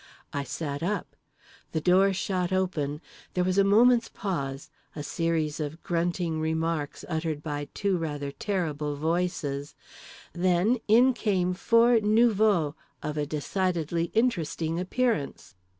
[0.33, 1.15] I sat up.
[1.73, 3.01] The door shot open,
[3.35, 8.95] there was a moment's pause, a series of grunting remarks uttered by two rather terrible
[8.95, 9.75] voices;
[10.33, 15.53] then in came four nouveaux of a decidedly interesting appearance.